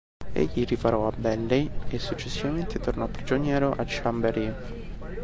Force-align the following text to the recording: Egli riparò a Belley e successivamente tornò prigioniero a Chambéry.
Egli 0.33 0.65
riparò 0.65 1.05
a 1.05 1.11
Belley 1.15 1.69
e 1.89 1.99
successivamente 1.99 2.79
tornò 2.79 3.05
prigioniero 3.07 3.69
a 3.69 3.83
Chambéry. 3.85 4.51